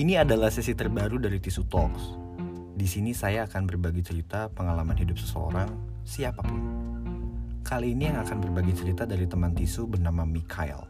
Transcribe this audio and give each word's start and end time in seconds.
Ini 0.00 0.16
adalah 0.24 0.48
sesi 0.48 0.72
terbaru 0.72 1.20
dari 1.20 1.36
Tisu 1.36 1.68
Talks. 1.68 2.16
Di 2.72 2.88
sini 2.88 3.12
saya 3.12 3.44
akan 3.44 3.68
berbagi 3.68 4.00
cerita 4.00 4.48
pengalaman 4.48 4.96
hidup 4.96 5.20
seseorang, 5.20 5.68
siapa 6.08 6.40
pun. 6.40 6.56
Kali 7.60 7.92
ini 7.92 8.08
yang 8.08 8.24
akan 8.24 8.40
berbagi 8.40 8.72
cerita 8.72 9.04
dari 9.04 9.28
teman 9.28 9.52
Tisu 9.52 9.84
bernama 9.84 10.24
Mikhail. 10.24 10.88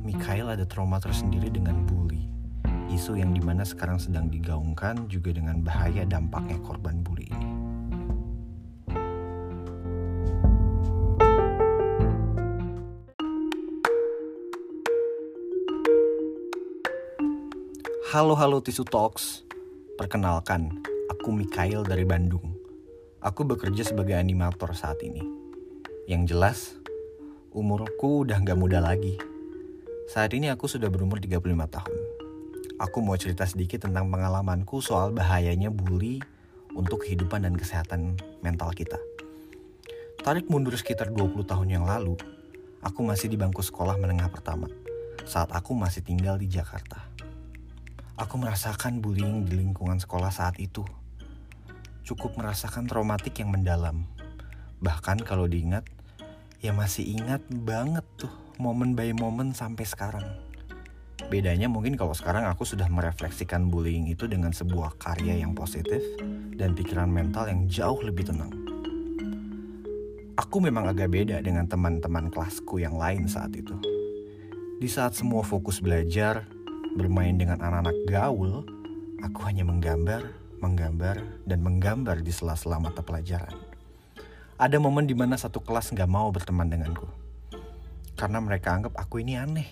Mikhail 0.00 0.56
ada 0.56 0.64
trauma 0.64 0.96
tersendiri 0.96 1.52
dengan 1.52 1.84
bully. 1.84 2.32
Isu 2.88 3.20
yang 3.20 3.36
di 3.36 3.44
mana 3.44 3.60
sekarang 3.60 4.00
sedang 4.00 4.32
digaungkan 4.32 5.04
juga 5.12 5.36
dengan 5.36 5.60
bahaya 5.60 6.08
dampaknya 6.08 6.56
korban 6.64 7.04
bully 7.04 7.28
ini. 7.28 7.49
Halo 18.10 18.34
halo 18.34 18.58
Tisu 18.58 18.82
Talks. 18.82 19.46
Perkenalkan, 19.94 20.82
aku 21.14 21.30
Mikhail 21.30 21.86
dari 21.86 22.02
Bandung. 22.02 22.42
Aku 23.22 23.46
bekerja 23.46 23.86
sebagai 23.86 24.18
animator 24.18 24.74
saat 24.74 24.98
ini. 25.06 25.22
Yang 26.10 26.22
jelas, 26.34 26.58
umurku 27.54 28.26
udah 28.26 28.42
gak 28.42 28.58
muda 28.58 28.82
lagi. 28.82 29.14
Saat 30.10 30.34
ini 30.34 30.50
aku 30.50 30.66
sudah 30.66 30.90
berumur 30.90 31.22
35 31.22 31.38
tahun. 31.70 31.98
Aku 32.82 32.98
mau 32.98 33.14
cerita 33.14 33.46
sedikit 33.46 33.86
tentang 33.86 34.10
pengalamanku 34.10 34.82
soal 34.82 35.14
bahayanya 35.14 35.70
bully 35.70 36.18
untuk 36.74 37.06
kehidupan 37.06 37.46
dan 37.46 37.54
kesehatan 37.54 38.18
mental 38.42 38.74
kita. 38.74 38.98
Tarik 40.18 40.50
mundur 40.50 40.74
sekitar 40.74 41.14
20 41.14 41.46
tahun 41.46 41.78
yang 41.78 41.86
lalu, 41.86 42.18
aku 42.82 43.06
masih 43.06 43.30
di 43.30 43.38
bangku 43.38 43.62
sekolah 43.62 43.94
menengah 44.02 44.26
pertama 44.34 44.66
saat 45.30 45.54
aku 45.54 45.78
masih 45.78 46.02
tinggal 46.02 46.34
di 46.34 46.50
Jakarta. 46.50 47.09
Aku 48.20 48.36
merasakan 48.36 49.00
bullying 49.00 49.48
di 49.48 49.56
lingkungan 49.56 49.96
sekolah 49.96 50.28
saat 50.28 50.60
itu. 50.60 50.84
Cukup 52.04 52.36
merasakan 52.36 52.84
traumatik 52.84 53.40
yang 53.40 53.48
mendalam. 53.48 54.04
Bahkan 54.84 55.24
kalau 55.24 55.48
diingat, 55.48 55.88
ya 56.60 56.76
masih 56.76 57.16
ingat 57.16 57.40
banget 57.48 58.04
tuh 58.20 58.28
momen 58.60 58.92
by 58.92 59.16
momen 59.16 59.56
sampai 59.56 59.88
sekarang. 59.88 60.36
Bedanya 61.32 61.72
mungkin 61.72 61.96
kalau 61.96 62.12
sekarang 62.12 62.44
aku 62.44 62.68
sudah 62.68 62.92
merefleksikan 62.92 63.72
bullying 63.72 64.12
itu 64.12 64.28
dengan 64.28 64.52
sebuah 64.52 65.00
karya 65.00 65.40
yang 65.40 65.56
positif 65.56 66.04
dan 66.60 66.76
pikiran 66.76 67.08
mental 67.08 67.48
yang 67.48 67.72
jauh 67.72 68.04
lebih 68.04 68.28
tenang. 68.28 68.52
Aku 70.36 70.60
memang 70.60 70.92
agak 70.92 71.08
beda 71.08 71.40
dengan 71.40 71.64
teman-teman 71.64 72.28
kelasku 72.28 72.84
yang 72.84 73.00
lain 73.00 73.24
saat 73.24 73.56
itu. 73.56 73.80
Di 74.76 74.88
saat 74.92 75.16
semua 75.16 75.40
fokus 75.40 75.80
belajar, 75.80 76.59
bermain 76.94 77.34
dengan 77.38 77.62
anak-anak 77.62 77.96
gaul, 78.10 78.66
aku 79.22 79.38
hanya 79.46 79.62
menggambar, 79.62 80.26
menggambar, 80.58 81.22
dan 81.46 81.58
menggambar 81.62 82.22
di 82.22 82.32
sela-sela 82.34 82.82
mata 82.82 83.00
pelajaran. 83.04 83.54
Ada 84.60 84.76
momen 84.76 85.08
di 85.08 85.16
mana 85.16 85.38
satu 85.40 85.62
kelas 85.64 85.94
nggak 85.94 86.10
mau 86.10 86.28
berteman 86.28 86.68
denganku. 86.68 87.08
Karena 88.18 88.42
mereka 88.44 88.76
anggap 88.76 88.92
aku 88.98 89.24
ini 89.24 89.40
aneh. 89.40 89.70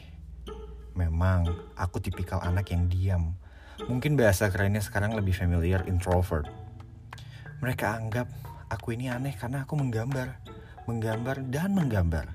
Memang, 0.97 1.45
aku 1.77 2.01
tipikal 2.01 2.41
anak 2.41 2.73
yang 2.73 2.89
diam. 2.89 3.37
Mungkin 3.85 4.17
bahasa 4.17 4.49
kerennya 4.49 4.81
sekarang 4.81 5.13
lebih 5.13 5.37
familiar 5.37 5.85
introvert. 5.85 6.49
Mereka 7.61 7.85
anggap 7.85 8.27
aku 8.73 8.97
ini 8.97 9.13
aneh 9.13 9.37
karena 9.37 9.69
aku 9.69 9.77
menggambar, 9.77 10.41
menggambar, 10.89 11.45
dan 11.53 11.77
menggambar. 11.77 12.27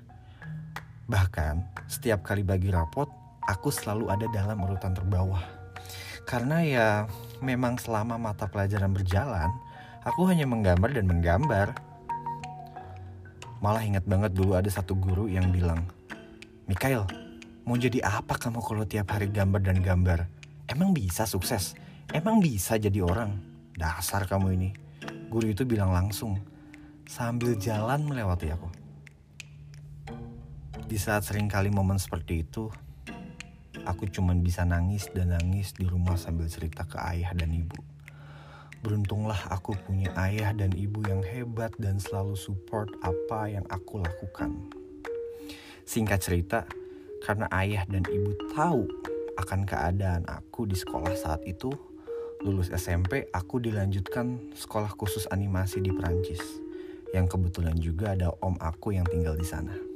Bahkan, 1.09 1.87
setiap 1.89 2.21
kali 2.21 2.45
bagi 2.45 2.69
rapot, 2.69 3.22
aku 3.47 3.69
selalu 3.71 4.09
ada 4.11 4.25
dalam 4.31 4.59
urutan 4.63 4.95
terbawah. 4.95 5.43
Karena 6.23 6.63
ya 6.63 6.87
memang 7.43 7.75
selama 7.75 8.15
mata 8.15 8.47
pelajaran 8.47 8.95
berjalan, 8.95 9.51
aku 10.07 10.23
hanya 10.31 10.47
menggambar 10.47 10.91
dan 10.95 11.05
menggambar. 11.07 11.67
Malah 13.59 13.83
ingat 13.83 14.03
banget 14.07 14.31
dulu 14.35 14.59
ada 14.59 14.67
satu 14.67 14.95
guru 14.95 15.31
yang 15.31 15.51
bilang, 15.51 15.87
Mikael, 16.67 17.07
mau 17.63 17.75
jadi 17.79 18.03
apa 18.03 18.35
kamu 18.35 18.59
kalau 18.59 18.83
tiap 18.87 19.11
hari 19.11 19.31
gambar 19.31 19.61
dan 19.63 19.79
gambar? 19.79 20.27
Emang 20.67 20.95
bisa 20.95 21.27
sukses? 21.27 21.75
Emang 22.11 22.43
bisa 22.43 22.75
jadi 22.79 23.03
orang? 23.03 23.39
Dasar 23.75 24.27
kamu 24.27 24.47
ini. 24.55 24.69
Guru 25.31 25.51
itu 25.51 25.63
bilang 25.63 25.91
langsung, 25.91 26.39
sambil 27.07 27.55
jalan 27.59 28.03
melewati 28.03 28.51
aku. 28.51 28.69
Di 30.83 30.99
saat 30.99 31.23
sering 31.23 31.47
kali 31.47 31.71
momen 31.71 31.97
seperti 31.97 32.43
itu, 32.43 32.69
aku 33.83 34.07
cuman 34.07 34.43
bisa 34.43 34.63
nangis 34.63 35.07
dan 35.11 35.35
nangis 35.35 35.75
di 35.75 35.87
rumah 35.87 36.15
sambil 36.15 36.47
cerita 36.47 36.87
ke 36.87 36.99
ayah 36.99 37.31
dan 37.35 37.51
ibu. 37.51 37.75
Beruntunglah 38.83 39.47
aku 39.47 39.79
punya 39.87 40.11
ayah 40.19 40.51
dan 40.51 40.75
ibu 40.75 40.99
yang 41.07 41.23
hebat 41.23 41.71
dan 41.79 42.03
selalu 42.03 42.35
support 42.35 42.91
apa 42.99 43.47
yang 43.47 43.63
aku 43.71 44.03
lakukan. 44.03 44.51
Singkat 45.87 46.19
cerita, 46.19 46.59
karena 47.23 47.47
ayah 47.55 47.87
dan 47.87 48.03
ibu 48.11 48.35
tahu 48.51 48.83
akan 49.39 49.63
keadaan 49.63 50.27
aku 50.27 50.67
di 50.67 50.75
sekolah 50.75 51.15
saat 51.15 51.47
itu, 51.47 51.71
lulus 52.43 52.67
SMP 52.75 53.31
aku 53.31 53.63
dilanjutkan 53.63 54.51
sekolah 54.51 54.91
khusus 54.99 55.31
animasi 55.31 55.79
di 55.79 55.95
Perancis. 55.95 56.43
Yang 57.15 57.39
kebetulan 57.39 57.77
juga 57.79 58.19
ada 58.19 58.35
om 58.43 58.59
aku 58.59 58.99
yang 58.99 59.07
tinggal 59.07 59.39
di 59.39 59.47
sana. 59.47 59.92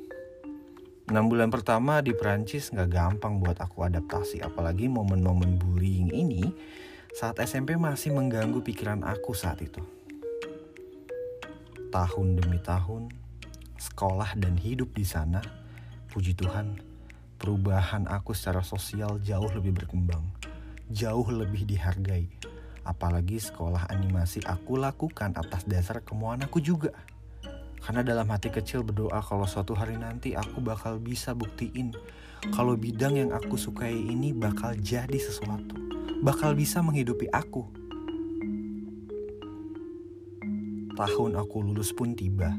6 1.08 1.16
bulan 1.32 1.48
pertama 1.48 2.04
di 2.04 2.12
Perancis 2.12 2.68
nggak 2.68 2.92
gampang 2.92 3.40
buat 3.40 3.56
aku 3.64 3.80
adaptasi, 3.80 4.44
apalagi 4.44 4.92
momen-momen 4.92 5.56
bullying 5.56 6.12
ini 6.12 6.52
saat 7.16 7.40
SMP 7.40 7.80
masih 7.80 8.12
mengganggu 8.12 8.60
pikiran 8.60 9.08
aku 9.08 9.32
saat 9.32 9.64
itu. 9.64 9.80
Tahun 11.96 12.28
demi 12.36 12.60
tahun, 12.60 13.08
sekolah 13.80 14.36
dan 14.36 14.60
hidup 14.60 14.92
di 14.92 15.08
sana, 15.08 15.40
puji 16.12 16.36
Tuhan, 16.36 16.76
perubahan 17.40 18.12
aku 18.12 18.36
secara 18.36 18.60
sosial 18.60 19.24
jauh 19.24 19.48
lebih 19.56 19.80
berkembang, 19.80 20.28
jauh 20.92 21.32
lebih 21.32 21.64
dihargai. 21.64 22.28
Apalagi 22.84 23.40
sekolah 23.40 23.88
animasi 23.88 24.44
aku 24.44 24.76
lakukan 24.76 25.40
atas 25.40 25.64
dasar 25.64 26.04
kemauan 26.04 26.44
aku 26.44 26.60
juga. 26.60 26.92
Karena 27.88 28.04
dalam 28.04 28.28
hati 28.28 28.52
kecil 28.52 28.84
berdoa 28.84 29.24
kalau 29.24 29.48
suatu 29.48 29.72
hari 29.72 29.96
nanti 29.96 30.36
aku 30.36 30.60
bakal 30.60 31.00
bisa 31.00 31.32
buktiin 31.32 31.96
kalau 32.52 32.76
bidang 32.76 33.16
yang 33.16 33.32
aku 33.32 33.56
sukai 33.56 33.96
ini 33.96 34.36
bakal 34.36 34.76
jadi 34.76 35.16
sesuatu, 35.16 35.80
bakal 36.20 36.52
bisa 36.52 36.84
menghidupi 36.84 37.32
aku. 37.32 37.64
Tahun 41.00 41.32
aku 41.40 41.58
lulus 41.64 41.96
pun 41.96 42.12
tiba. 42.12 42.52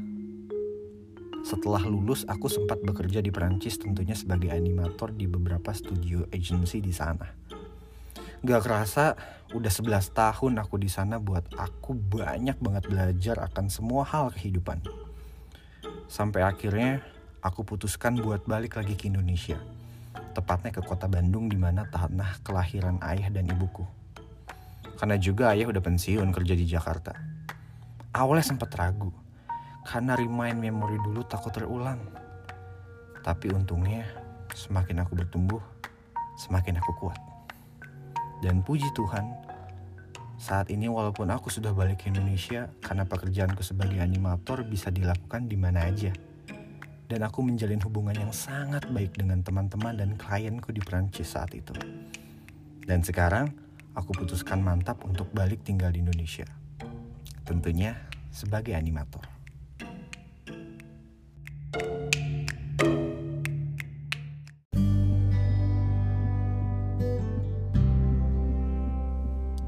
Setelah 1.45 1.85
lulus, 1.85 2.25
aku 2.25 2.49
sempat 2.49 2.81
bekerja 2.81 3.21
di 3.21 3.29
Perancis 3.29 3.77
tentunya 3.77 4.17
sebagai 4.17 4.49
animator 4.49 5.13
di 5.13 5.29
beberapa 5.29 5.69
studio 5.77 6.25
agency 6.33 6.81
di 6.81 6.91
sana. 6.91 7.29
Gak 8.41 8.63
kerasa, 8.65 9.13
udah 9.51 9.71
11 9.71 10.09
tahun 10.09 10.53
aku 10.57 10.79
di 10.81 10.89
sana 10.89 11.21
buat 11.21 11.45
aku 11.53 11.93
banyak 11.93 12.57
banget 12.57 12.83
belajar 12.89 13.35
akan 13.45 13.67
semua 13.67 14.07
hal 14.07 14.31
kehidupan. 14.31 15.08
Sampai 16.09 16.41
akhirnya 16.41 17.05
aku 17.45 17.61
putuskan 17.61 18.17
buat 18.17 18.41
balik 18.49 18.81
lagi 18.81 18.97
ke 18.97 19.13
Indonesia. 19.13 19.61
Tepatnya 20.33 20.73
ke 20.73 20.81
kota 20.81 21.05
Bandung 21.05 21.45
di 21.45 21.53
mana 21.53 21.85
tanah 21.85 22.41
kelahiran 22.41 22.97
ayah 23.05 23.29
dan 23.29 23.45
ibuku. 23.45 23.85
Karena 24.97 25.21
juga 25.21 25.53
ayah 25.53 25.69
udah 25.69 25.77
pensiun 25.85 26.33
kerja 26.33 26.57
di 26.57 26.65
Jakarta. 26.65 27.13
Awalnya 28.09 28.41
sempat 28.41 28.73
ragu, 28.73 29.13
karena 29.85 30.17
remind 30.17 30.57
memory 30.57 30.97
dulu 31.05 31.21
takut 31.29 31.53
terulang. 31.53 32.01
Tapi 33.21 33.53
untungnya 33.53 34.01
semakin 34.57 35.05
aku 35.05 35.13
bertumbuh, 35.13 35.61
semakin 36.41 36.81
aku 36.81 36.91
kuat. 37.05 37.21
Dan 38.41 38.65
puji 38.65 38.89
Tuhan, 38.97 39.29
saat 40.39 40.71
ini 40.71 40.87
walaupun 40.87 41.27
aku 41.35 41.51
sudah 41.51 41.75
balik 41.75 42.07
ke 42.07 42.15
Indonesia 42.15 42.71
karena 42.79 43.03
pekerjaanku 43.03 43.59
sebagai 43.59 43.99
animator 43.99 44.63
bisa 44.63 44.87
dilakukan 44.87 45.51
di 45.51 45.59
mana 45.59 45.83
aja. 45.83 46.15
Dan 47.11 47.27
aku 47.27 47.43
menjalin 47.43 47.83
hubungan 47.83 48.15
yang 48.15 48.31
sangat 48.31 48.87
baik 48.87 49.19
dengan 49.19 49.43
teman-teman 49.43 49.99
dan 49.99 50.15
klienku 50.15 50.71
di 50.71 50.79
Prancis 50.79 51.35
saat 51.35 51.51
itu. 51.51 51.75
Dan 52.87 53.03
sekarang 53.03 53.51
aku 53.91 54.15
putuskan 54.15 54.63
mantap 54.63 55.03
untuk 55.03 55.27
balik 55.35 55.59
tinggal 55.67 55.91
di 55.91 55.99
Indonesia. 55.99 56.47
Tentunya 57.43 57.99
sebagai 58.31 58.77
animator. 58.79 59.39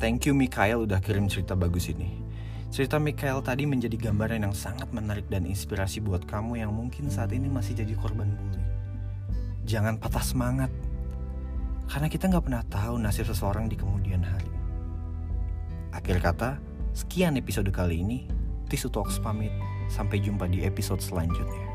Thank 0.01 0.25
you 0.25 0.33
Mikael 0.33 0.89
udah 0.89 0.98
kirim 0.98 1.30
cerita 1.30 1.53
bagus 1.53 1.86
ini. 1.86 2.18
Cerita 2.74 2.98
Mikael 2.98 3.38
tadi 3.45 3.69
menjadi 3.69 4.09
gambaran 4.09 4.50
yang 4.50 4.56
sangat 4.57 4.89
menarik 4.89 5.30
dan 5.30 5.45
inspirasi 5.45 6.01
buat 6.01 6.25
kamu 6.25 6.57
yang 6.57 6.74
mungkin 6.74 7.06
saat 7.06 7.30
ini 7.38 7.45
masih 7.45 7.77
jadi 7.77 7.94
korban 7.94 8.33
bully. 8.33 8.65
Jangan 9.69 10.01
patah 10.01 10.25
semangat. 10.25 10.74
Karena 11.86 12.09
kita 12.09 12.33
nggak 12.33 12.42
pernah 12.50 12.65
tahu 12.65 12.98
nasib 12.98 13.30
seseorang 13.30 13.69
di 13.69 13.77
kemudian 13.77 14.25
hari. 14.25 14.50
Akhir 15.94 16.18
kata, 16.18 16.57
sekian 16.98 17.38
episode 17.38 17.69
kali 17.69 18.01
ini. 18.01 18.25
Tisu 18.74 18.89
Talks 18.89 19.21
pamit. 19.21 19.53
Sampai 19.86 20.18
jumpa 20.18 20.50
di 20.50 20.65
episode 20.65 20.98
selanjutnya. 20.98 21.71